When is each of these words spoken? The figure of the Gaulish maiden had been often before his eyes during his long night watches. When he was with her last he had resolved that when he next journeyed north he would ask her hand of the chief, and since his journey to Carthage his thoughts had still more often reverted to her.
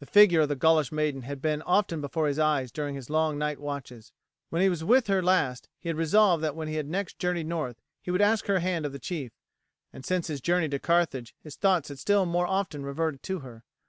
The 0.00 0.06
figure 0.06 0.40
of 0.40 0.48
the 0.48 0.56
Gaulish 0.56 0.90
maiden 0.90 1.22
had 1.22 1.40
been 1.40 1.62
often 1.62 2.00
before 2.00 2.26
his 2.26 2.40
eyes 2.40 2.72
during 2.72 2.96
his 2.96 3.08
long 3.08 3.38
night 3.38 3.60
watches. 3.60 4.12
When 4.48 4.62
he 4.62 4.68
was 4.68 4.82
with 4.82 5.06
her 5.06 5.22
last 5.22 5.68
he 5.78 5.88
had 5.88 5.96
resolved 5.96 6.42
that 6.42 6.56
when 6.56 6.66
he 6.66 6.82
next 6.82 7.20
journeyed 7.20 7.46
north 7.46 7.80
he 8.02 8.10
would 8.10 8.20
ask 8.20 8.46
her 8.46 8.58
hand 8.58 8.84
of 8.84 8.90
the 8.90 8.98
chief, 8.98 9.30
and 9.92 10.04
since 10.04 10.26
his 10.26 10.40
journey 10.40 10.68
to 10.70 10.80
Carthage 10.80 11.36
his 11.38 11.54
thoughts 11.54 11.88
had 11.88 12.00
still 12.00 12.26
more 12.26 12.48
often 12.48 12.82
reverted 12.84 13.22
to 13.22 13.38
her. 13.46 13.62